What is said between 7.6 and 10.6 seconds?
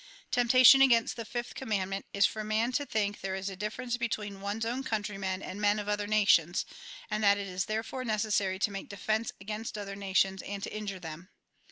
therefore necessary to make defence against other nations,